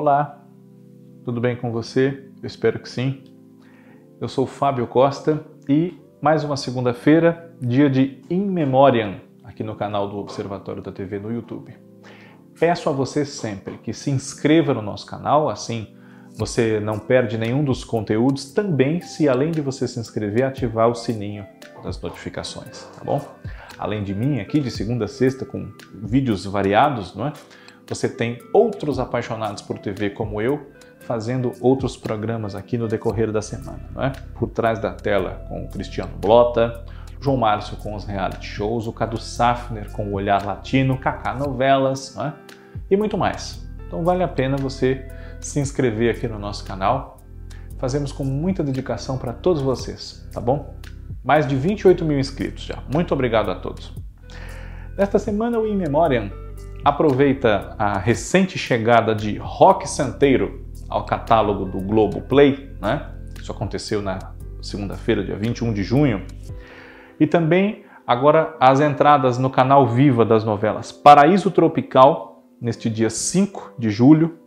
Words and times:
Olá, 0.00 0.42
tudo 1.26 1.42
bem 1.42 1.54
com 1.54 1.70
você? 1.70 2.24
Eu 2.42 2.46
espero 2.46 2.78
que 2.78 2.88
sim. 2.88 3.22
Eu 4.18 4.28
sou 4.30 4.46
Fábio 4.46 4.86
Costa 4.86 5.44
e 5.68 5.92
mais 6.22 6.42
uma 6.42 6.56
segunda-feira, 6.56 7.54
dia 7.60 7.90
de 7.90 8.22
In 8.30 8.46
Memoriam, 8.46 9.20
aqui 9.44 9.62
no 9.62 9.76
canal 9.76 10.08
do 10.08 10.16
Observatório 10.16 10.80
da 10.80 10.90
TV 10.90 11.18
no 11.18 11.30
YouTube. 11.30 11.76
Peço 12.58 12.88
a 12.88 12.92
você 12.92 13.26
sempre 13.26 13.76
que 13.76 13.92
se 13.92 14.10
inscreva 14.10 14.72
no 14.72 14.80
nosso 14.80 15.04
canal, 15.04 15.50
assim 15.50 15.94
você 16.34 16.80
não 16.80 16.98
perde 16.98 17.36
nenhum 17.36 17.62
dos 17.62 17.84
conteúdos, 17.84 18.54
também 18.54 19.02
se 19.02 19.28
além 19.28 19.50
de 19.50 19.60
você 19.60 19.86
se 19.86 20.00
inscrever, 20.00 20.44
ativar 20.44 20.88
o 20.88 20.94
sininho 20.94 21.44
das 21.84 22.00
notificações, 22.00 22.84
tá 22.96 23.04
bom? 23.04 23.20
Além 23.76 24.02
de 24.02 24.14
mim, 24.14 24.40
aqui 24.40 24.60
de 24.60 24.70
segunda 24.70 25.04
a 25.04 25.08
sexta, 25.08 25.44
com 25.44 25.70
vídeos 25.92 26.46
variados, 26.46 27.14
não 27.14 27.26
é? 27.26 27.34
Você 27.90 28.08
tem 28.08 28.38
outros 28.52 29.00
apaixonados 29.00 29.62
por 29.62 29.76
TV 29.76 30.10
como 30.10 30.40
eu, 30.40 30.70
fazendo 31.00 31.50
outros 31.60 31.96
programas 31.96 32.54
aqui 32.54 32.78
no 32.78 32.86
decorrer 32.86 33.32
da 33.32 33.42
semana, 33.42 33.80
não 33.92 34.04
é? 34.04 34.12
Por 34.38 34.48
trás 34.48 34.78
da 34.78 34.92
tela 34.92 35.44
com 35.48 35.64
o 35.64 35.68
Cristiano 35.68 36.12
Blota, 36.16 36.84
João 37.20 37.36
Márcio 37.36 37.76
com 37.78 37.96
os 37.96 38.04
reality 38.04 38.46
shows, 38.46 38.86
o 38.86 38.92
Cadu 38.92 39.18
Safner 39.18 39.90
com 39.90 40.06
o 40.06 40.12
Olhar 40.12 40.46
Latino, 40.46 40.96
Kaká 40.98 41.34
Novelas, 41.34 42.14
não 42.14 42.26
é? 42.26 42.34
E 42.88 42.96
muito 42.96 43.18
mais. 43.18 43.68
Então 43.88 44.04
vale 44.04 44.22
a 44.22 44.28
pena 44.28 44.56
você 44.56 45.08
se 45.40 45.58
inscrever 45.58 46.14
aqui 46.14 46.28
no 46.28 46.38
nosso 46.38 46.64
canal. 46.64 47.18
Fazemos 47.76 48.12
com 48.12 48.22
muita 48.22 48.62
dedicação 48.62 49.18
para 49.18 49.32
todos 49.32 49.62
vocês, 49.62 50.28
tá 50.32 50.40
bom? 50.40 50.76
Mais 51.24 51.44
de 51.44 51.56
28 51.56 52.04
mil 52.04 52.20
inscritos 52.20 52.62
já. 52.62 52.84
Muito 52.94 53.12
obrigado 53.12 53.50
a 53.50 53.56
todos. 53.56 53.92
Nesta 54.96 55.18
semana, 55.18 55.58
o 55.58 55.66
In 55.66 55.74
Memoriam 55.74 56.30
aproveita 56.84 57.74
a 57.78 57.98
recente 57.98 58.58
chegada 58.58 59.14
de 59.14 59.36
Rock 59.38 59.88
Santeiro 59.88 60.64
ao 60.88 61.04
catálogo 61.04 61.64
do 61.64 61.78
Globo 61.80 62.20
Play, 62.22 62.74
né? 62.80 63.10
Isso 63.40 63.52
aconteceu 63.52 64.02
na 64.02 64.18
segunda-feira, 64.60 65.24
dia 65.24 65.36
21 65.36 65.72
de 65.72 65.82
junho. 65.82 66.22
E 67.18 67.26
também 67.26 67.84
agora 68.06 68.56
as 68.58 68.80
entradas 68.80 69.38
no 69.38 69.50
canal 69.50 69.86
Viva 69.86 70.24
das 70.24 70.44
novelas 70.44 70.90
Paraíso 70.90 71.50
Tropical, 71.50 72.44
neste 72.60 72.90
dia 72.90 73.10
5 73.10 73.74
de 73.78 73.90
julho, 73.90 74.38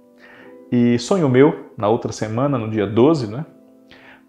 e 0.71 0.97
Sonho 0.97 1.29
Meu, 1.29 1.71
na 1.77 1.87
outra 1.87 2.11
semana, 2.11 2.57
no 2.57 2.69
dia 2.69 2.87
12, 2.87 3.27
né? 3.27 3.45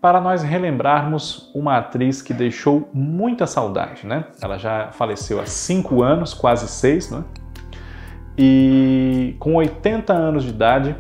para 0.05 0.21
nós 0.21 0.43
relembrarmos 0.43 1.51
uma 1.55 1.79
atriz 1.79 2.21
que 2.21 2.35
deixou 2.35 2.91
muita 2.93 3.47
saudade, 3.47 4.07
né? 4.07 4.27
Ela 4.39 4.59
já 4.59 4.93
faleceu 4.93 5.41
há 5.41 5.47
cinco 5.47 6.03
anos, 6.03 6.35
quase 6.35 6.69
seis, 6.69 7.11
né? 7.11 7.25
E 8.37 9.37
com 9.39 9.55
80 9.55 10.13
anos 10.13 10.43
de 10.43 10.51
idade, 10.51 10.97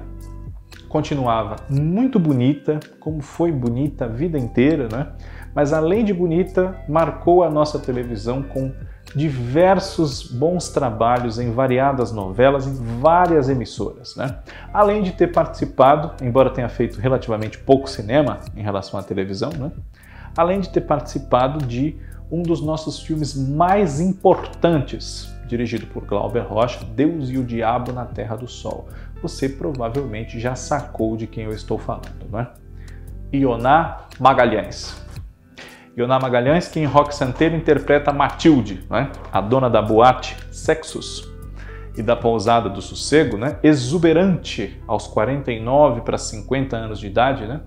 continuava 0.88 1.56
muito 1.68 2.20
bonita, 2.20 2.78
como 3.00 3.20
foi 3.20 3.50
bonita 3.50 4.04
a 4.04 4.08
vida 4.08 4.38
inteira, 4.38 4.88
né? 4.90 5.08
Mas 5.52 5.72
além 5.72 6.04
de 6.04 6.14
bonita, 6.14 6.76
marcou 6.88 7.42
a 7.42 7.50
nossa 7.50 7.80
televisão 7.80 8.42
com 8.42 8.72
diversos 9.14 10.22
bons 10.22 10.68
trabalhos 10.68 11.38
em 11.38 11.50
variadas 11.50 12.12
novelas, 12.12 12.66
em 12.66 12.74
várias 13.00 13.48
emissoras, 13.48 14.14
né? 14.14 14.38
Além 14.72 15.02
de 15.02 15.10
ter 15.12 15.32
participado, 15.32 16.12
embora 16.24 16.50
tenha 16.50 16.68
feito 16.68 17.00
relativamente 17.00 17.58
pouco 17.58 17.90
cinema 17.90 18.38
em 18.56 18.62
relação 18.62 18.98
à 18.98 19.02
televisão, 19.02 19.50
né? 19.50 19.72
Além 20.36 20.60
de 20.60 20.68
ter 20.68 20.82
participado 20.82 21.64
de 21.66 21.96
um 22.30 22.42
dos 22.42 22.60
nossos 22.60 23.00
filmes 23.00 23.36
mais 23.36 24.00
importantes, 24.00 25.33
dirigido 25.46 25.86
por 25.86 26.04
Glauber 26.04 26.42
Rocha, 26.42 26.84
Deus 26.84 27.30
e 27.30 27.38
o 27.38 27.44
Diabo 27.44 27.92
na 27.92 28.04
Terra 28.04 28.36
do 28.36 28.48
Sol. 28.48 28.88
Você 29.22 29.48
provavelmente 29.48 30.38
já 30.38 30.54
sacou 30.54 31.16
de 31.16 31.26
quem 31.26 31.44
eu 31.44 31.52
estou 31.52 31.78
falando, 31.78 32.26
não 32.30 32.40
é? 32.40 32.48
Ioná 33.32 34.02
Magalhães. 34.18 35.02
Ioná 35.96 36.18
Magalhães, 36.18 36.68
que 36.68 36.80
em 36.80 36.84
Rock 36.84 37.14
Santeiro 37.14 37.56
interpreta 37.56 38.12
Matilde, 38.12 38.84
né? 38.90 39.10
a 39.32 39.40
dona 39.40 39.70
da 39.70 39.80
boate 39.80 40.36
Sexus 40.50 41.28
e 41.96 42.02
da 42.02 42.16
pousada 42.16 42.68
do 42.68 42.82
Sossego, 42.82 43.36
né? 43.36 43.58
exuberante 43.62 44.80
aos 44.86 45.06
49 45.06 46.00
para 46.00 46.18
50 46.18 46.76
anos 46.76 46.98
de 46.98 47.06
idade. 47.06 47.46
Né? 47.46 47.60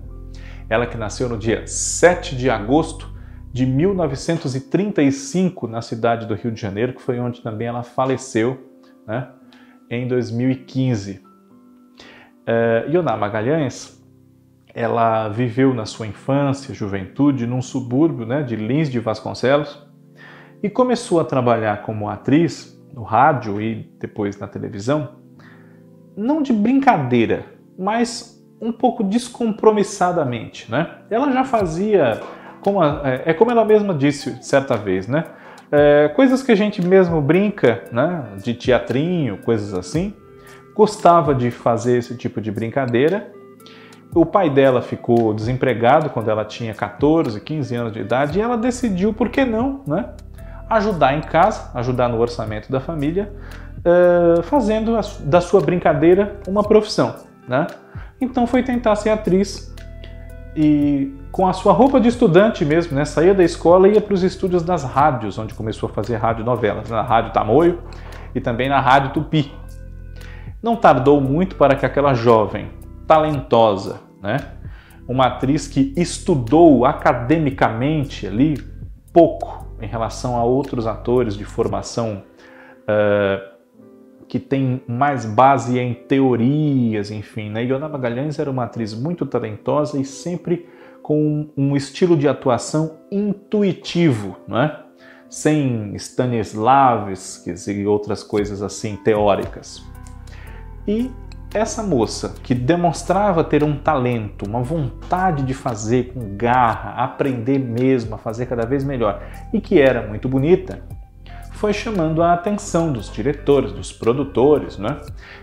Ela 0.68 0.86
que 0.86 0.96
nasceu 0.96 1.28
no 1.28 1.38
dia 1.38 1.66
7 1.66 2.36
de 2.36 2.50
agosto 2.50 3.17
de 3.52 3.66
1935 3.66 5.66
na 5.66 5.82
cidade 5.82 6.26
do 6.26 6.34
Rio 6.34 6.52
de 6.52 6.60
Janeiro, 6.60 6.92
que 6.92 7.02
foi 7.02 7.18
onde 7.18 7.42
também 7.42 7.66
ela 7.66 7.82
faleceu 7.82 8.72
né? 9.06 9.28
em 9.90 10.06
2015. 10.06 11.20
Uh, 12.46 12.90
Ioná 12.90 13.16
Magalhães 13.16 13.98
ela 14.74 15.28
viveu 15.28 15.74
na 15.74 15.84
sua 15.84 16.06
infância, 16.06 16.72
juventude, 16.72 17.46
num 17.46 17.60
subúrbio 17.60 18.24
né, 18.24 18.44
de 18.44 18.54
Lins 18.54 18.88
de 18.88 19.00
Vasconcelos 19.00 19.82
e 20.62 20.70
começou 20.70 21.18
a 21.18 21.24
trabalhar 21.24 21.82
como 21.82 22.08
atriz 22.08 22.80
no 22.92 23.02
rádio 23.02 23.60
e 23.60 23.90
depois 23.98 24.38
na 24.38 24.46
televisão, 24.46 25.16
não 26.16 26.42
de 26.42 26.52
brincadeira, 26.52 27.46
mas 27.78 28.38
um 28.60 28.72
pouco 28.72 29.02
descompromissadamente. 29.02 30.70
Né? 30.70 30.90
Ela 31.10 31.32
já 31.32 31.44
fazia, 31.44 32.20
como 32.60 32.80
a, 32.80 33.02
é, 33.04 33.30
é 33.30 33.34
como 33.34 33.50
ela 33.50 33.64
mesma 33.64 33.94
disse 33.94 34.42
certa 34.42 34.76
vez, 34.76 35.06
né? 35.06 35.24
É, 35.70 36.08
coisas 36.14 36.42
que 36.42 36.50
a 36.50 36.54
gente 36.54 36.84
mesmo 36.84 37.20
brinca, 37.20 37.84
né? 37.92 38.24
de 38.42 38.54
teatrinho, 38.54 39.38
coisas 39.38 39.74
assim. 39.74 40.14
Gostava 40.74 41.34
de 41.34 41.50
fazer 41.50 41.98
esse 41.98 42.16
tipo 42.16 42.40
de 42.40 42.50
brincadeira 42.50 43.32
o 44.14 44.24
pai 44.24 44.48
dela 44.48 44.80
ficou 44.80 45.34
desempregado 45.34 46.10
quando 46.10 46.30
ela 46.30 46.44
tinha 46.44 46.74
14, 46.74 47.40
15 47.40 47.74
anos 47.74 47.92
de 47.92 48.00
idade 48.00 48.38
e 48.38 48.42
ela 48.42 48.56
decidiu, 48.56 49.12
por 49.12 49.28
que 49.28 49.44
não, 49.44 49.82
né? 49.86 50.10
Ajudar 50.68 51.14
em 51.14 51.20
casa, 51.20 51.70
ajudar 51.74 52.08
no 52.08 52.18
orçamento 52.18 52.70
da 52.70 52.80
família, 52.80 53.32
uh, 53.78 54.42
fazendo 54.42 54.96
a, 54.96 55.00
da 55.20 55.40
sua 55.40 55.60
brincadeira 55.60 56.40
uma 56.46 56.62
profissão, 56.62 57.16
né? 57.46 57.66
Então 58.20 58.46
foi 58.46 58.62
tentar 58.62 58.96
ser 58.96 59.10
atriz 59.10 59.74
e 60.60 61.14
com 61.30 61.46
a 61.46 61.52
sua 61.52 61.72
roupa 61.72 62.00
de 62.00 62.08
estudante 62.08 62.64
mesmo, 62.64 62.96
né? 62.96 63.04
Saía 63.04 63.32
da 63.32 63.44
escola 63.44 63.86
e 63.86 63.94
ia 63.94 64.00
para 64.00 64.12
os 64.12 64.24
estúdios 64.24 64.64
das 64.64 64.82
rádios, 64.82 65.38
onde 65.38 65.54
começou 65.54 65.88
a 65.88 65.92
fazer 65.92 66.16
rádio 66.16 66.44
novelas, 66.44 66.90
na 66.90 67.00
Rádio 67.00 67.32
Tamoio 67.32 67.80
e 68.34 68.40
também 68.40 68.68
na 68.68 68.80
Rádio 68.80 69.12
Tupi. 69.12 69.54
Não 70.60 70.74
tardou 70.74 71.20
muito 71.20 71.54
para 71.54 71.76
que 71.76 71.86
aquela 71.86 72.12
jovem 72.12 72.70
talentosa, 73.06 74.00
né? 74.20 74.38
Uma 75.06 75.26
atriz 75.26 75.68
que 75.68 75.94
estudou 75.96 76.84
academicamente 76.84 78.26
ali 78.26 78.58
pouco 79.12 79.64
em 79.80 79.86
relação 79.86 80.36
a 80.36 80.42
outros 80.42 80.88
atores 80.88 81.36
de 81.36 81.44
formação 81.44 82.24
uh, 82.82 83.57
que 84.28 84.38
tem 84.38 84.82
mais 84.86 85.24
base 85.24 85.78
em 85.78 85.94
teorias, 85.94 87.10
enfim. 87.10 87.50
Né? 87.50 87.64
Iona 87.64 87.88
Magalhães 87.88 88.38
era 88.38 88.50
uma 88.50 88.64
atriz 88.64 88.94
muito 88.94 89.24
talentosa 89.24 89.98
e 89.98 90.04
sempre 90.04 90.68
com 91.02 91.48
um 91.56 91.74
estilo 91.74 92.16
de 92.16 92.28
atuação 92.28 92.98
intuitivo, 93.10 94.36
né? 94.46 94.80
sem 95.30 95.94
Stanislavskis 95.94 97.66
e 97.68 97.86
outras 97.86 98.22
coisas 98.22 98.62
assim 98.62 98.96
teóricas. 98.96 99.82
E 100.86 101.10
essa 101.52 101.82
moça 101.82 102.34
que 102.42 102.54
demonstrava 102.54 103.42
ter 103.42 103.64
um 103.64 103.76
talento, 103.76 104.44
uma 104.46 104.62
vontade 104.62 105.42
de 105.42 105.54
fazer 105.54 106.12
com 106.12 106.36
garra, 106.36 107.02
aprender 107.02 107.58
mesmo 107.58 108.14
a 108.14 108.18
fazer 108.18 108.46
cada 108.46 108.66
vez 108.66 108.84
melhor 108.84 109.22
e 109.52 109.60
que 109.60 109.80
era 109.80 110.06
muito 110.06 110.28
bonita, 110.28 110.82
foi 111.58 111.72
chamando 111.72 112.22
a 112.22 112.32
atenção 112.32 112.92
dos 112.92 113.10
diretores, 113.10 113.72
dos 113.72 113.92
produtores, 113.92 114.78
né? 114.78 115.00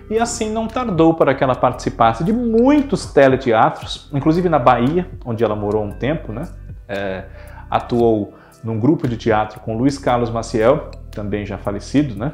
E 0.09 0.17
assim 0.17 0.49
não 0.49 0.67
tardou 0.67 1.13
para 1.13 1.35
que 1.35 1.43
ela 1.43 1.55
participasse 1.55 2.23
de 2.23 2.31
muitos 2.31 3.05
teleteatros, 3.07 4.09
inclusive 4.13 4.47
na 4.47 4.57
Bahia, 4.57 5.07
onde 5.25 5.43
ela 5.43 5.55
morou 5.55 5.83
um 5.83 5.91
tempo, 5.91 6.31
né? 6.31 6.43
É, 6.87 7.25
atuou 7.69 8.33
num 8.63 8.79
grupo 8.79 9.07
de 9.07 9.17
teatro 9.17 9.59
com 9.59 9.77
Luiz 9.77 9.97
Carlos 9.97 10.29
Maciel, 10.29 10.89
também 11.11 11.45
já 11.45 11.57
falecido, 11.57 12.15
né? 12.15 12.33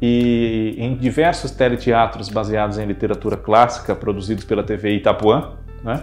e 0.00 0.74
em 0.78 0.96
diversos 0.96 1.50
teleteatros 1.50 2.28
baseados 2.28 2.78
em 2.78 2.84
literatura 2.84 3.36
clássica 3.36 3.94
produzidos 3.94 4.44
pela 4.44 4.62
TV 4.62 4.96
Itapuã. 4.96 5.52
Né? 5.82 6.02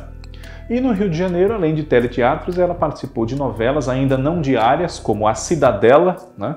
E 0.70 0.80
no 0.80 0.92
Rio 0.92 1.10
de 1.10 1.18
Janeiro, 1.18 1.54
além 1.54 1.76
de 1.76 1.84
teleteatros, 1.84 2.58
ela 2.58 2.74
participou 2.74 3.26
de 3.26 3.36
novelas 3.36 3.90
ainda 3.90 4.18
não 4.18 4.42
diárias, 4.42 4.98
como 4.98 5.28
A 5.28 5.36
Cidadela, 5.36 6.16
né? 6.38 6.56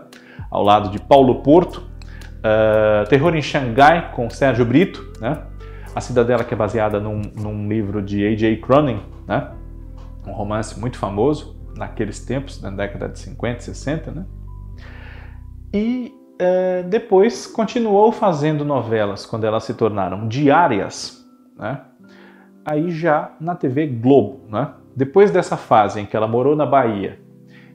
Ao 0.50 0.62
lado 0.62 0.90
de 0.90 0.98
Paulo 0.98 1.42
Porto, 1.42 1.78
uh, 1.78 3.08
Terror 3.08 3.34
em 3.34 3.42
Xangai, 3.42 4.12
com 4.12 4.28
Sérgio 4.30 4.64
Brito, 4.64 5.12
né? 5.20 5.42
A 5.94 6.00
Cidadela, 6.00 6.42
que 6.42 6.52
é 6.52 6.56
baseada 6.56 6.98
num, 6.98 7.22
num 7.36 7.68
livro 7.68 8.02
de 8.02 8.26
A.J. 8.26 8.56
Cronin, 8.56 9.00
né? 9.28 9.50
um 10.26 10.32
romance 10.32 10.78
muito 10.80 10.98
famoso 10.98 11.56
naqueles 11.76 12.24
tempos, 12.24 12.60
na 12.60 12.70
década 12.70 13.08
de 13.08 13.18
50, 13.18 13.60
60, 13.60 14.10
né? 14.10 14.24
E 15.72 16.12
é, 16.38 16.82
depois 16.82 17.46
continuou 17.46 18.10
fazendo 18.10 18.64
novelas 18.64 19.24
quando 19.24 19.44
elas 19.44 19.64
se 19.64 19.74
tornaram 19.74 20.26
diárias 20.26 21.24
né? 21.56 21.80
Aí 22.64 22.90
já 22.90 23.32
na 23.40 23.54
TV 23.54 23.86
Globo, 23.86 24.48
né? 24.48 24.72
Depois 24.96 25.30
dessa 25.30 25.56
fase 25.56 26.00
em 26.00 26.06
que 26.06 26.16
ela 26.16 26.26
morou 26.26 26.56
na 26.56 26.66
Bahia 26.66 27.18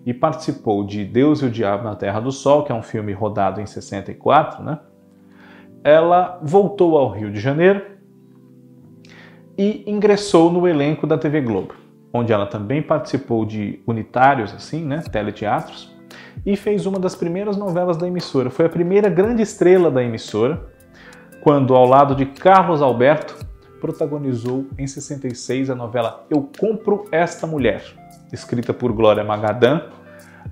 e 0.05 0.13
participou 0.13 0.83
de 0.85 1.03
Deus 1.03 1.41
e 1.41 1.45
o 1.45 1.49
Diabo 1.49 1.83
na 1.83 1.95
Terra 1.95 2.19
do 2.19 2.31
Sol, 2.31 2.63
que 2.63 2.71
é 2.71 2.75
um 2.75 2.81
filme 2.81 3.13
rodado 3.13 3.61
em 3.61 3.65
64, 3.65 4.63
né? 4.63 4.79
Ela 5.83 6.39
voltou 6.41 6.97
ao 6.97 7.09
Rio 7.11 7.31
de 7.31 7.39
Janeiro 7.39 7.81
e 9.57 9.83
ingressou 9.85 10.51
no 10.51 10.67
elenco 10.67 11.05
da 11.05 11.17
TV 11.17 11.41
Globo, 11.41 11.73
onde 12.13 12.31
ela 12.31 12.45
também 12.45 12.81
participou 12.81 13.45
de 13.45 13.81
unitários, 13.85 14.53
assim, 14.53 14.83
né? 14.83 15.01
Teleteatros, 15.11 15.95
e 16.45 16.55
fez 16.55 16.85
uma 16.85 16.99
das 16.99 17.15
primeiras 17.15 17.57
novelas 17.57 17.97
da 17.97 18.07
emissora. 18.07 18.49
Foi 18.49 18.65
a 18.65 18.69
primeira 18.69 19.09
grande 19.09 19.41
estrela 19.41 19.91
da 19.91 20.03
emissora, 20.03 20.67
quando, 21.41 21.75
ao 21.75 21.85
lado 21.85 22.15
de 22.15 22.25
Carlos 22.25 22.81
Alberto, 22.81 23.37
protagonizou 23.79 24.65
em 24.77 24.85
66 24.85 25.69
a 25.69 25.75
novela 25.75 26.25
Eu 26.29 26.49
Compro 26.59 27.05
Esta 27.11 27.47
Mulher, 27.47 27.83
escrita 28.31 28.73
por 28.73 28.91
Glória 28.91 29.23
Magadã, 29.23 29.81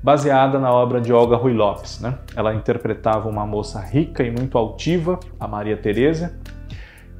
baseada 0.01 0.59
na 0.59 0.71
obra 0.71 0.99
de 1.01 1.11
Olga 1.11 1.35
Rui 1.35 1.53
Lopes. 1.53 1.99
Né? 1.99 2.17
Ela 2.35 2.53
interpretava 2.53 3.29
uma 3.29 3.45
moça 3.45 3.79
rica 3.79 4.23
e 4.23 4.31
muito 4.31 4.57
altiva, 4.57 5.19
a 5.39 5.47
Maria 5.47 5.77
Teresa, 5.77 6.37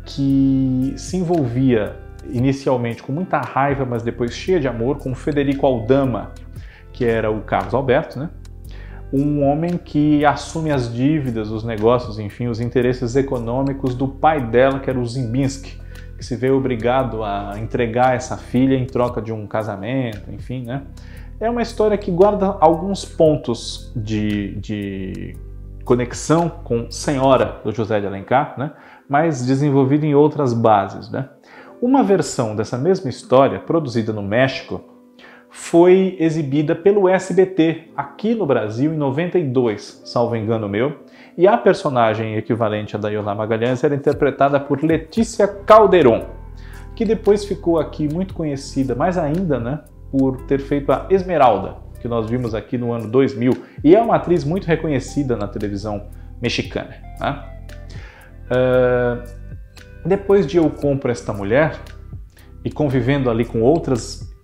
que 0.06 0.94
se 0.98 1.18
envolvia 1.18 1.95
inicialmente 2.30 3.01
com 3.04 3.12
muita 3.12 3.39
raiva, 3.39 3.86
mas 3.86 4.04
depois 4.04 4.33
cheia 4.33 4.59
de 4.59 4.68
amor, 4.68 4.98
com 4.98 5.13
Federico 5.15 5.65
Aldama, 5.65 6.31
que 6.92 7.06
era 7.06 7.31
o 7.31 7.42
Carlos 7.42 7.74
Alberto, 7.74 8.19
né? 8.19 8.30
um 9.12 9.44
homem 9.44 9.77
que 9.77 10.25
assume 10.25 10.71
as 10.71 10.94
dívidas, 10.94 11.50
os 11.50 11.63
negócios, 11.63 12.19
enfim, 12.19 12.48
os 12.48 12.60
interesses 12.60 13.15
econômicos 13.15 13.95
do 13.95 14.07
pai 14.07 14.42
dela, 14.42 14.80
que 14.80 14.89
era 14.89 15.00
o 15.00 15.06
Zimbinski, 15.06 15.77
que 16.17 16.25
se 16.25 16.35
vê 16.35 16.49
obrigado 16.49 17.23
a 17.23 17.53
entregar 17.57 18.15
essa 18.15 18.35
filha 18.37 18.75
em 18.75 18.85
troca 18.85 19.21
de 19.21 19.31
um 19.31 19.45
casamento, 19.45 20.31
enfim, 20.31 20.63
né? 20.63 20.83
É 21.39 21.47
uma 21.49 21.61
história 21.61 21.95
que 21.97 22.09
guarda 22.09 22.57
alguns 22.59 23.05
pontos 23.05 23.91
de, 23.95 24.55
de 24.55 25.37
conexão 25.85 26.49
com 26.49 26.89
Senhora 26.89 27.61
do 27.63 27.71
José 27.71 27.99
de 27.99 28.07
Alencar, 28.07 28.55
né? 28.57 28.71
mas 29.07 29.45
desenvolvida 29.45 30.05
em 30.05 30.15
outras 30.15 30.51
bases. 30.51 31.11
Né? 31.11 31.29
Uma 31.79 32.01
versão 32.01 32.55
dessa 32.55 32.77
mesma 32.77 33.09
história, 33.09 33.59
produzida 33.59 34.11
no 34.11 34.23
México, 34.23 34.81
foi 35.49 36.17
exibida 36.19 36.75
pelo 36.75 37.07
SBT 37.07 37.91
aqui 37.95 38.33
no 38.33 38.45
Brasil 38.45 38.93
em 38.93 38.97
92, 38.97 40.01
salvo 40.03 40.35
engano 40.35 40.67
meu, 40.67 40.97
e 41.38 41.48
a 41.48 41.56
personagem 41.56 42.36
equivalente 42.36 42.95
à 42.95 43.00
da 43.00 43.10
Ioná 43.10 43.36
Magalhães 43.36 43.84
era 43.84 43.94
interpretada 43.94 44.60
por 44.60 44.84
Letícia 44.84 45.48
Calderon, 45.48 46.25
que 46.95 47.06
depois 47.06 47.45
ficou 47.45 47.80
aqui 47.80 48.12
muito 48.12 48.34
conhecida, 48.34 48.95
mais 48.95 49.19
ainda, 49.19 49.60
né, 49.60 49.81
por 50.12 50.42
ter 50.48 50.60
feito 50.60 50.92
a 50.92 51.06
Esmeralda, 51.12 51.75
que 52.01 52.07
nós 52.07 52.28
vimos 52.28 52.56
aqui 52.56 52.75
no 52.75 52.92
ano 52.92 53.07
2000, 53.07 53.54
e 53.84 53.95
é 53.95 54.01
uma 54.01 54.16
atriz 54.16 54.44
muito 54.44 54.66
reconhecida 54.66 55.36
na 55.36 55.48
televisão 55.48 56.07
mexicana. 56.42 56.95
Né? 57.19 57.44
Uh, 58.50 60.07
depois 60.07 60.48
de 60.48 60.57
Eu 60.57 60.69
Compro 60.72 61.12
Esta 61.12 61.31
Mulher, 61.31 61.80
e 62.66 62.72
convivendo 62.72 63.30
ali 63.30 63.45
com 63.45 63.62
outras 63.62 64.36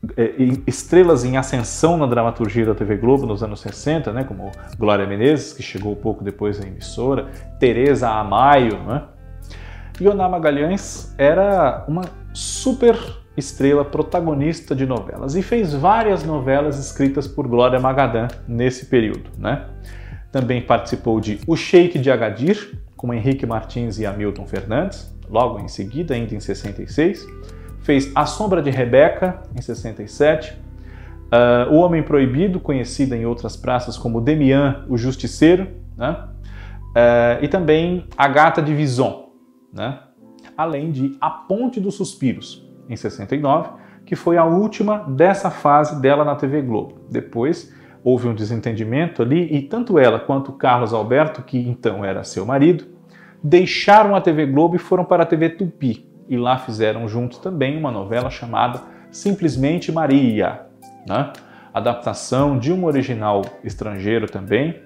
estrelas 0.67 1.23
em 1.23 1.37
ascensão 1.37 1.97
na 1.97 2.05
dramaturgia 2.05 2.65
da 2.65 2.75
TV 2.75 2.97
Globo 2.97 3.25
nos 3.25 3.41
anos 3.41 3.61
60, 3.61 4.11
né, 4.11 4.23
como 4.23 4.51
Glória 4.77 5.07
Menezes, 5.07 5.53
que 5.53 5.63
chegou 5.63 5.95
pouco 5.95 6.23
depois 6.23 6.59
à 6.59 6.67
emissora, 6.67 7.27
Teresa 7.59 8.09
Amaio, 8.09 8.79
né? 8.83 9.03
Ioná 10.01 10.27
Magalhães 10.27 11.13
era 11.17 11.85
uma 11.87 12.03
super 12.33 12.97
estrela 13.37 13.85
protagonista 13.85 14.75
de 14.75 14.85
novelas 14.85 15.35
e 15.35 15.41
fez 15.41 15.73
várias 15.73 16.23
novelas 16.23 16.77
escritas 16.77 17.27
por 17.27 17.47
Glória 17.47 17.79
Magadã 17.79 18.27
nesse 18.47 18.87
período, 18.87 19.29
né? 19.37 19.67
Também 20.31 20.61
participou 20.61 21.21
de 21.21 21.39
O 21.47 21.55
Sheik 21.55 21.97
de 21.99 22.11
Agadir, 22.11 22.77
com 22.97 23.13
Henrique 23.13 23.45
Martins 23.45 23.99
e 23.99 24.05
Hamilton 24.05 24.47
Fernandes, 24.47 25.15
logo 25.29 25.59
em 25.59 25.67
seguida, 25.67 26.15
ainda 26.15 26.35
em 26.35 26.39
66 26.39 27.25
fez 27.83 28.11
A 28.15 28.25
Sombra 28.25 28.61
de 28.61 28.71
Rebeca, 28.71 29.43
em 29.55 29.61
67, 29.61 30.51
uh, 30.51 30.55
ah, 31.31 31.67
O 31.69 31.75
Homem 31.75 32.01
Proibido, 32.01 32.59
conhecida 32.59 33.15
em 33.15 33.25
outras 33.25 33.55
praças 33.55 33.97
como 33.97 34.21
Demian, 34.21 34.85
o 34.89 34.97
Justiceiro, 34.97 35.67
né? 35.95 36.17
Uh, 36.95 37.43
e 37.43 37.47
também 37.47 38.05
A 38.17 38.27
Gata 38.27 38.61
de 38.61 38.73
Vison, 38.73 39.29
né? 39.71 39.99
além 40.55 40.91
de 40.91 41.17
A 41.19 41.29
Ponte 41.29 41.79
dos 41.79 41.95
Suspiros, 41.95 42.67
em 42.87 42.95
69, 42.95 43.69
que 44.05 44.15
foi 44.15 44.37
a 44.37 44.45
última 44.45 44.99
dessa 44.99 45.49
fase 45.49 45.99
dela 46.01 46.23
na 46.23 46.35
TV 46.35 46.61
Globo. 46.61 47.01
Depois 47.09 47.73
houve 48.03 48.27
um 48.27 48.35
desentendimento 48.35 49.21
ali 49.21 49.47
e 49.55 49.61
tanto 49.63 49.97
ela 49.97 50.19
quanto 50.19 50.51
Carlos 50.53 50.93
Alberto, 50.93 51.41
que 51.41 51.57
então 51.57 52.05
era 52.05 52.23
seu 52.23 52.45
marido, 52.45 52.85
deixaram 53.43 54.15
a 54.15 54.21
TV 54.21 54.45
Globo 54.45 54.75
e 54.75 54.79
foram 54.79 55.03
para 55.03 55.23
a 55.23 55.25
TV 55.25 55.49
Tupi, 55.49 56.12
e 56.27 56.37
lá 56.37 56.57
fizeram 56.57 57.07
juntos 57.07 57.37
também 57.37 57.77
uma 57.77 57.91
novela 57.91 58.29
chamada 58.29 58.81
Simplesmente 59.11 59.91
Maria, 59.91 60.61
né? 61.07 61.31
adaptação 61.73 62.57
de 62.57 62.71
um 62.71 62.85
original 62.85 63.41
estrangeiro 63.63 64.27
também, 64.27 64.81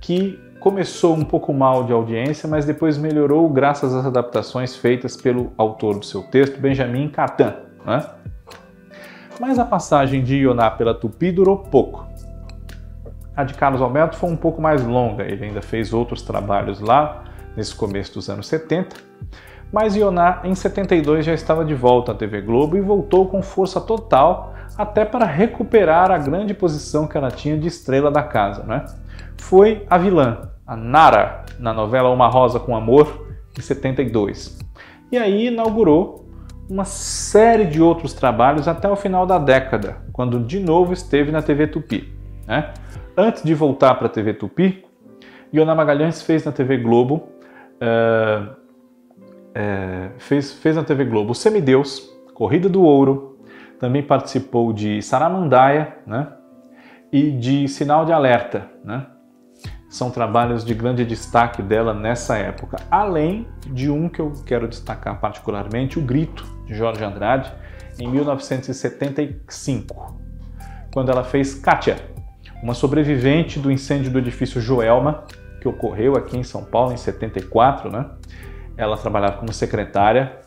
que 0.00 0.38
começou 0.60 1.14
um 1.14 1.24
pouco 1.24 1.52
mal 1.52 1.84
de 1.84 1.92
audiência, 1.92 2.48
mas 2.48 2.64
depois 2.64 2.98
melhorou 2.98 3.48
graças 3.48 3.94
às 3.94 4.06
adaptações 4.06 4.76
feitas 4.76 5.16
pelo 5.16 5.52
autor 5.56 5.98
do 5.98 6.04
seu 6.04 6.22
texto, 6.22 6.60
Benjamin 6.60 7.08
Catan. 7.08 7.54
Né? 7.84 8.04
Mas 9.40 9.58
a 9.58 9.64
passagem 9.64 10.22
de 10.22 10.36
Ioná 10.36 10.70
pela 10.70 10.94
Tupi 10.94 11.30
durou 11.30 11.58
pouco. 11.58 12.06
A 13.36 13.44
de 13.44 13.54
Carlos 13.54 13.80
Alberto 13.80 14.16
foi 14.16 14.30
um 14.30 14.36
pouco 14.36 14.60
mais 14.60 14.84
longa, 14.84 15.24
ele 15.24 15.44
ainda 15.44 15.62
fez 15.62 15.92
outros 15.92 16.22
trabalhos 16.22 16.80
lá, 16.80 17.24
nesse 17.56 17.74
começo 17.74 18.14
dos 18.14 18.28
anos 18.28 18.48
70, 18.48 18.96
mas 19.72 19.94
Ioná, 19.94 20.40
em 20.44 20.54
72, 20.54 21.24
já 21.24 21.34
estava 21.34 21.64
de 21.64 21.74
volta 21.74 22.12
à 22.12 22.14
TV 22.14 22.40
Globo 22.40 22.76
e 22.76 22.80
voltou 22.80 23.28
com 23.28 23.42
força 23.42 23.80
total 23.80 24.54
até 24.76 25.04
para 25.04 25.26
recuperar 25.26 26.10
a 26.10 26.18
grande 26.18 26.54
posição 26.54 27.06
que 27.06 27.16
ela 27.16 27.30
tinha 27.30 27.58
de 27.58 27.66
estrela 27.66 28.10
da 28.10 28.22
casa. 28.22 28.62
Né? 28.62 28.84
Foi 29.36 29.84
a 29.90 29.98
vilã, 29.98 30.50
a 30.66 30.76
Nara, 30.76 31.44
na 31.58 31.72
novela 31.72 32.10
Uma 32.10 32.28
Rosa 32.28 32.60
com 32.60 32.76
Amor, 32.76 33.26
em 33.58 33.60
72. 33.60 34.58
E 35.10 35.18
aí 35.18 35.48
inaugurou 35.48 36.26
uma 36.70 36.84
série 36.84 37.64
de 37.64 37.80
outros 37.82 38.12
trabalhos 38.12 38.68
até 38.68 38.88
o 38.88 38.96
final 38.96 39.26
da 39.26 39.38
década, 39.38 39.96
quando 40.12 40.38
de 40.40 40.60
novo 40.60 40.92
esteve 40.92 41.32
na 41.32 41.42
TV 41.42 41.66
Tupi. 41.66 42.12
Né? 42.46 42.72
Antes 43.16 43.42
de 43.42 43.54
voltar 43.54 43.94
para 43.94 44.06
a 44.06 44.10
TV 44.10 44.34
Tupi, 44.34 44.84
Iona 45.52 45.74
Magalhães 45.74 46.22
fez 46.22 46.44
na 46.44 46.52
TV 46.52 46.76
Globo 46.76 47.28
uh, 47.82 48.54
fez, 50.28 50.52
fez 50.52 50.76
na 50.76 50.84
TV 50.84 51.06
Globo 51.06 51.34
Semideus, 51.34 52.00
Corrida 52.34 52.68
do 52.68 52.82
Ouro, 52.82 53.38
também 53.80 54.02
participou 54.02 54.72
de 54.72 55.00
Saramandaia 55.00 55.96
né, 56.06 56.28
e 57.10 57.30
de 57.30 57.66
Sinal 57.66 58.04
de 58.04 58.12
Alerta. 58.12 58.70
Né? 58.84 59.06
São 59.88 60.10
trabalhos 60.10 60.64
de 60.64 60.74
grande 60.74 61.04
destaque 61.04 61.62
dela 61.62 61.94
nessa 61.94 62.36
época, 62.36 62.76
além 62.90 63.48
de 63.66 63.90
um 63.90 64.08
que 64.08 64.20
eu 64.20 64.32
quero 64.44 64.68
destacar 64.68 65.18
particularmente, 65.18 65.98
O 65.98 66.02
Grito, 66.02 66.44
de 66.66 66.74
Jorge 66.74 67.02
Andrade, 67.02 67.50
em 67.98 68.06
1975, 68.06 70.20
quando 70.92 71.10
ela 71.10 71.24
fez 71.24 71.54
Kátia, 71.54 71.96
uma 72.62 72.74
sobrevivente 72.74 73.58
do 73.58 73.72
incêndio 73.72 74.12
do 74.12 74.18
edifício 74.18 74.60
Joelma, 74.60 75.24
que 75.60 75.66
ocorreu 75.66 76.16
aqui 76.16 76.36
em 76.36 76.42
São 76.42 76.64
Paulo 76.64 76.92
em 76.92 76.96
74, 76.96 77.90
né? 77.90 78.06
Ela 78.78 78.96
trabalhava 78.96 79.36
como 79.36 79.52
secretária 79.52 80.38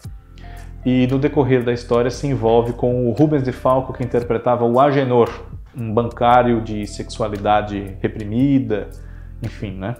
e 0.85 1.05
no 1.07 1.19
decorrer 1.19 1.63
da 1.63 1.71
história 1.71 2.09
se 2.09 2.25
envolve 2.25 2.73
com 2.73 3.07
o 3.07 3.11
Rubens 3.11 3.43
de 3.43 3.51
Falco, 3.51 3.93
que 3.93 4.03
interpretava 4.03 4.65
o 4.65 4.79
Agenor, 4.79 5.29
um 5.77 5.93
bancário 5.93 6.61
de 6.61 6.87
sexualidade 6.87 7.97
reprimida, 8.01 8.89
enfim, 9.43 9.77
né? 9.77 9.95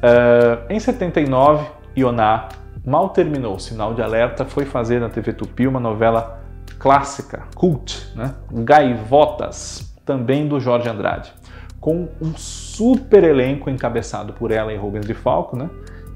Uh, 0.00 0.72
em 0.72 0.80
79, 0.80 1.66
Ioná 1.96 2.48
mal 2.84 3.10
terminou 3.10 3.56
o 3.56 3.60
Sinal 3.60 3.94
de 3.94 4.02
Alerta, 4.02 4.44
foi 4.44 4.64
fazer 4.64 4.98
na 5.00 5.10
TV 5.10 5.34
Tupi 5.34 5.66
uma 5.66 5.78
novela 5.78 6.40
clássica, 6.78 7.44
cult, 7.54 8.12
né? 8.16 8.34
Gaivotas, 8.50 9.94
também 10.04 10.48
do 10.48 10.58
Jorge 10.58 10.88
Andrade, 10.88 11.32
com 11.78 12.08
um 12.20 12.34
super 12.36 13.22
elenco 13.22 13.70
encabeçado 13.70 14.32
por 14.32 14.50
ela 14.50 14.72
e 14.72 14.76
Rubens 14.76 15.06
de 15.06 15.14
Falco, 15.14 15.56
né? 15.56 15.68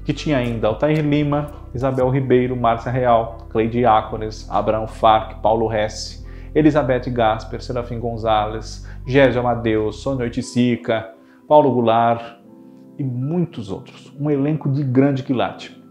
Que 0.05 0.13
tinha 0.13 0.37
ainda 0.37 0.67
Altair 0.67 1.03
Lima, 1.03 1.51
Isabel 1.73 2.09
Ribeiro, 2.09 2.55
Márcia 2.55 2.91
Real, 2.91 3.39
Cleide 3.49 3.85
Ácones, 3.85 4.47
Abraão 4.49 4.87
Farc, 4.87 5.41
Paulo 5.41 5.73
Hesse, 5.73 6.23
Elizabeth 6.53 7.09
Gasper, 7.09 7.61
Serafim 7.61 7.99
Gonzalez, 7.99 8.87
Gésio 9.05 9.41
Amadeus, 9.41 9.97
Sônia 9.97 10.23
Oiticica, 10.23 11.11
Paulo 11.47 11.71
Goulart 11.71 12.37
e 12.97 13.03
muitos 13.03 13.71
outros. 13.71 14.15
Um 14.19 14.29
elenco 14.29 14.71
de 14.71 14.83
grande 14.83 15.23
quilate. 15.23 15.83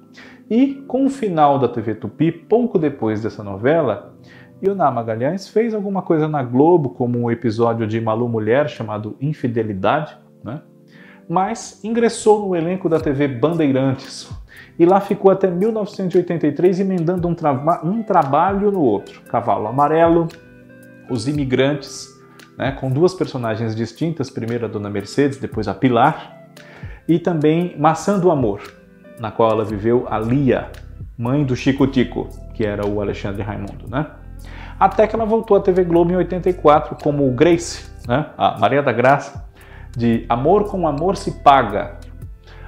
E 0.48 0.74
com 0.86 1.06
o 1.06 1.10
final 1.10 1.58
da 1.58 1.68
TV 1.68 1.96
Tupi, 1.96 2.30
pouco 2.30 2.78
depois 2.78 3.20
dessa 3.20 3.42
novela, 3.42 4.14
Ioná 4.62 4.90
Magalhães 4.90 5.48
fez 5.48 5.74
alguma 5.74 6.02
coisa 6.02 6.28
na 6.28 6.42
Globo, 6.42 6.90
como 6.90 7.18
um 7.18 7.30
episódio 7.30 7.86
de 7.86 8.00
Malu 8.00 8.28
Mulher 8.28 8.68
chamado 8.68 9.16
Infidelidade, 9.20 10.16
né? 10.42 10.62
Mas 11.28 11.82
ingressou 11.84 12.46
no 12.46 12.56
elenco 12.56 12.88
da 12.88 13.00
TV 13.00 13.28
Bandeirantes 13.28 14.30
e 14.78 14.84
lá 14.84 15.00
ficou 15.00 15.30
até 15.30 15.50
1983 15.50 16.80
emendando 16.80 17.28
um, 17.28 17.34
tra 17.34 17.52
um 17.84 18.02
trabalho 18.02 18.70
no 18.70 18.80
outro. 18.80 19.20
Cavalo 19.22 19.66
Amarelo, 19.66 20.28
Os 21.08 21.28
Imigrantes, 21.28 22.08
né, 22.58 22.72
com 22.72 22.90
duas 22.90 23.14
personagens 23.14 23.74
distintas, 23.74 24.30
primeiro 24.30 24.64
a 24.64 24.68
Dona 24.68 24.90
Mercedes, 24.90 25.38
depois 25.38 25.68
a 25.68 25.74
Pilar, 25.74 26.48
e 27.06 27.18
também 27.18 27.76
Maçã 27.78 28.18
do 28.18 28.30
Amor, 28.30 28.62
na 29.18 29.30
qual 29.30 29.50
ela 29.50 29.64
viveu 29.64 30.06
a 30.08 30.18
Lia, 30.18 30.70
mãe 31.16 31.44
do 31.44 31.54
Chico 31.54 31.86
Tico, 31.86 32.28
que 32.54 32.64
era 32.64 32.86
o 32.86 33.00
Alexandre 33.00 33.42
Raimundo, 33.42 33.88
né? 33.88 34.06
Até 34.78 35.06
que 35.06 35.14
ela 35.14 35.24
voltou 35.24 35.56
à 35.56 35.60
TV 35.60 35.84
Globo 35.84 36.12
em 36.12 36.16
84 36.16 36.96
como 37.00 37.30
Grace, 37.30 37.88
né? 38.08 38.26
a 38.36 38.58
Maria 38.58 38.82
da 38.82 38.92
Graça, 38.92 39.44
de 39.96 40.24
Amor 40.28 40.64
com 40.64 40.86
Amor 40.86 41.16
se 41.16 41.30
Paga. 41.42 41.98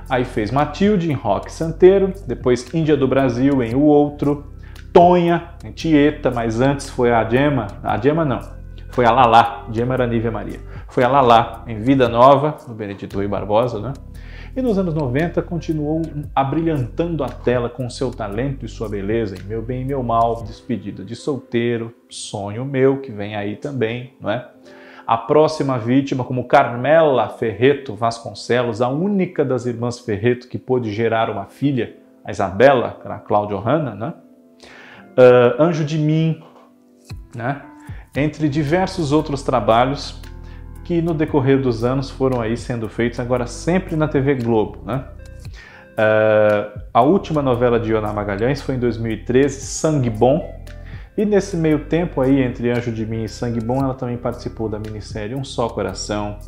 Aí 0.09 0.25
fez 0.25 0.51
Matilde 0.51 1.11
em 1.11 1.15
Rock 1.15 1.51
Santeiro, 1.51 2.13
depois 2.27 2.73
Índia 2.73 2.97
do 2.97 3.09
Brasil 3.09 3.63
em 3.63 3.75
O 3.75 3.83
Outro, 3.83 4.53
Tonha 4.93 5.51
em 5.65 5.73
Tieta, 5.73 6.31
mas 6.31 6.61
antes 6.61 6.89
foi 6.89 7.13
a 7.13 7.29
Gemma, 7.29 7.67
a 7.83 7.99
Gemma 7.99 8.25
não, 8.25 8.41
foi 8.91 9.05
a 9.05 9.11
Lala, 9.11 9.67
Gemma 9.71 9.95
era 9.95 10.07
Nívia 10.07 10.31
Maria. 10.31 10.59
Foi 10.89 11.05
a 11.05 11.09
Lala 11.09 11.65
em 11.67 11.81
Vida 11.81 12.09
Nova, 12.09 12.57
no 12.67 12.75
Benedito 12.75 13.17
Rui 13.17 13.29
Barbosa, 13.29 13.79
né? 13.79 13.93
E 14.57 14.63
nos 14.63 14.79
anos 14.79 14.95
90 14.95 15.43
continuou 15.43 16.01
abrilhantando 16.35 17.23
a 17.23 17.29
tela 17.29 17.69
com 17.69 17.91
seu 17.91 18.11
talento 18.11 18.65
e 18.65 18.69
sua 18.71 18.89
beleza 18.89 19.37
em 19.39 19.43
Meu 19.47 19.61
Bem 19.61 19.83
e 19.83 19.85
Meu 19.85 20.03
Mal, 20.03 20.43
Despedida 20.45 21.05
de 21.05 21.15
Solteiro, 21.15 21.93
Sonho 22.09 22.65
Meu, 22.65 23.03
que 23.03 23.13
vem 23.13 23.37
aí 23.37 23.57
também, 23.57 24.15
não 24.19 24.31
é? 24.31 24.49
A 25.07 25.17
próxima 25.17 25.79
vítima, 25.79 26.25
como 26.25 26.49
Carmela 26.49 27.29
Ferreto 27.29 27.95
Vasconcelos, 27.95 28.83
a 28.83 28.89
única 28.89 29.45
das 29.45 29.65
irmãs 29.65 30.01
Ferreto 30.01 30.49
que 30.49 30.59
pôde 30.59 30.93
gerar 30.93 31.31
uma 31.31 31.45
filha, 31.45 31.97
a 32.25 32.33
Isabela, 32.33 32.99
a 33.05 33.19
Cláudia 33.19 33.57
Hanna, 33.59 33.95
né? 33.95 34.15
Uh, 35.17 35.63
Anjo 35.63 35.85
de 35.85 35.97
Mim, 35.97 36.43
né? 37.35 37.63
Entre 38.17 38.49
diversos 38.49 39.13
outros 39.13 39.43
trabalhos 39.43 40.21
que 40.85 41.03
no 41.03 41.15
decorrer 41.15 41.61
dos 41.61 41.85
anos 41.85 42.11
foram 42.11 42.41
aí 42.41 42.57
sendo 42.57 42.89
feitos, 42.89 43.21
agora 43.21 43.47
sempre 43.47 43.95
na 43.95 44.09
TV 44.09 44.37
Globo. 44.37 44.83
Né? 44.85 45.05
Uh, 45.93 46.81
a 46.95 47.03
última 47.03 47.43
novela 47.43 47.79
de 47.79 47.91
Iona 47.91 48.13
Magalhães 48.13 48.63
foi 48.63 48.77
em 48.77 48.79
2013, 48.79 49.61
Sangue 49.61 50.11
Bom, 50.11 50.56
e 51.17 51.25
nesse 51.25 51.57
meio 51.57 51.87
tempo 51.87 52.21
aí, 52.21 52.43
entre 52.43 52.71
Anjo 52.71 52.93
de 52.93 53.07
Mim 53.07 53.25
e 53.25 53.29
Sangue 53.29 53.61
Bom, 53.61 53.83
ela 53.83 53.95
também 53.95 54.17
participou 54.17 54.69
da 54.69 54.79
minissérie 54.79 55.35
Um 55.35 55.45
Só 55.45 55.69
Coração, 55.69 56.39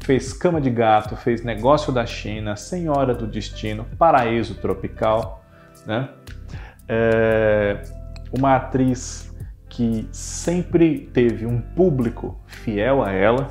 fez 0.00 0.32
Cama 0.32 0.60
de 0.60 0.70
Gato, 0.70 1.16
fez 1.16 1.42
Negócio 1.42 1.92
da 1.92 2.06
China, 2.06 2.56
Senhora 2.56 3.14
do 3.14 3.26
Destino, 3.26 3.86
Paraíso 3.98 4.54
Tropical, 4.54 5.44
né? 5.86 6.08
É 6.88 7.82
uma 8.36 8.56
atriz 8.56 9.32
que 9.68 10.08
sempre 10.12 11.10
teve 11.12 11.46
um 11.46 11.60
público 11.60 12.36
fiel 12.46 13.02
a 13.02 13.12
ela, 13.12 13.50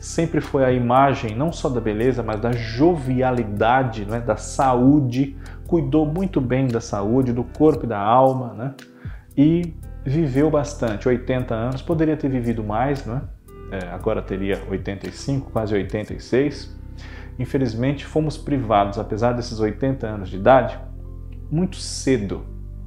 sempre 0.00 0.40
foi 0.40 0.64
a 0.64 0.72
imagem 0.72 1.34
não 1.34 1.52
só 1.52 1.68
da 1.68 1.80
beleza, 1.80 2.22
mas 2.22 2.40
da 2.40 2.52
jovialidade, 2.52 4.04
né, 4.04 4.20
da 4.20 4.36
saúde, 4.36 5.36
cuidou 5.66 6.06
muito 6.06 6.40
bem 6.40 6.66
da 6.66 6.80
saúde, 6.80 7.32
do 7.32 7.44
corpo 7.44 7.84
e 7.84 7.88
da 7.88 7.98
alma, 7.98 8.54
né? 8.54 8.74
E 9.36 9.74
viveu 10.06 10.48
bastante, 10.48 11.08
80 11.08 11.54
anos, 11.54 11.82
poderia 11.82 12.16
ter 12.16 12.28
vivido 12.28 12.62
mais, 12.62 13.04
né? 13.04 13.22
É, 13.72 13.88
agora 13.88 14.22
teria 14.22 14.62
85, 14.70 15.50
quase 15.50 15.74
86. 15.74 16.74
Infelizmente, 17.38 18.06
fomos 18.06 18.38
privados, 18.38 18.98
apesar 18.98 19.32
desses 19.32 19.58
80 19.58 20.06
anos 20.06 20.28
de 20.28 20.36
idade, 20.36 20.78
muito 21.50 21.76
cedo 21.76 22.46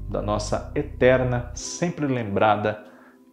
da 0.10 0.22
nossa 0.22 0.72
eterna, 0.74 1.52
sempre 1.54 2.08
lembrada 2.08 2.84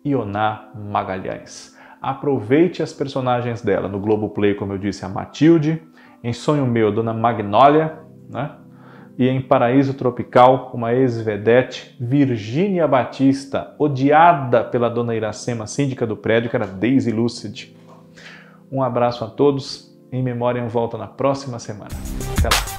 Ioná 0.04 0.70
Magalhães. 0.74 1.76
Aproveite 2.02 2.82
as 2.82 2.92
personagens 2.92 3.62
dela. 3.62 3.88
No 3.88 3.98
Globoplay, 3.98 4.54
como 4.54 4.72
eu 4.72 4.78
disse, 4.78 5.04
a 5.04 5.08
Matilde. 5.08 5.82
Em 6.22 6.32
Sonho 6.32 6.66
Meu, 6.66 6.92
Dona 6.92 7.14
Magnólia. 7.14 7.98
Né? 8.28 8.50
E 9.18 9.28
em 9.28 9.40
Paraíso 9.40 9.94
Tropical, 9.94 10.70
uma 10.74 10.92
ex-vedete, 10.92 11.96
Virgínia 11.98 12.86
Batista, 12.86 13.74
odiada 13.78 14.62
pela 14.62 14.90
Dona 14.90 15.14
Iracema, 15.14 15.66
síndica 15.66 16.06
do 16.06 16.16
prédio, 16.16 16.50
que 16.50 16.56
era 16.56 16.66
Daisy 16.66 17.10
Lucid. 17.10 17.74
Um 18.70 18.82
abraço 18.82 19.24
a 19.24 19.28
todos. 19.28 19.86
Em 20.12 20.22
Memória 20.22 20.60
em 20.60 20.68
Volta 20.68 20.96
na 20.96 21.08
próxima 21.08 21.58
semana. 21.58 21.90
Até 22.38 22.48
lá. 22.48 22.75